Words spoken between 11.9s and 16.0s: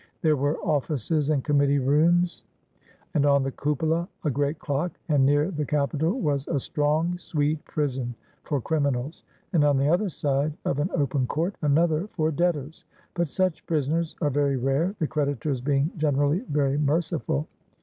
for Debtors... but such Prisoners are very rare, the Creditors being